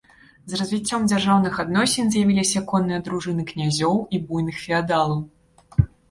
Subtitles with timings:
[0.51, 5.21] З развіццём дзяржаўных адносін з'явіліся конныя дружыны князёў і буйных феадалаў.